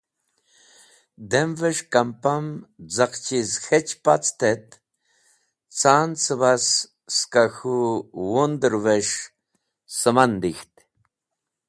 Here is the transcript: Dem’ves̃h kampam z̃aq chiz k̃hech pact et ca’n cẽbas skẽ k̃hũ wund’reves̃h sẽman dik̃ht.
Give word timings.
Dem’ves̃h 1.29 1.83
kampam 1.93 2.45
z̃aq 2.93 3.13
chiz 3.25 3.49
k̃hech 3.63 3.93
pact 4.03 4.39
et 4.51 4.67
ca’n 5.79 6.09
cẽbas 6.23 6.65
skẽ 7.15 7.49
k̃hũ 7.53 8.03
wund’reves̃h 8.31 9.19
sẽman 9.97 10.31
dik̃ht. 10.41 10.73